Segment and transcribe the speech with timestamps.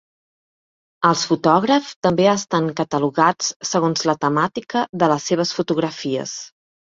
[1.09, 6.35] Els fotògrafs també estan catalogats segons la temàtica de les seves fotografies.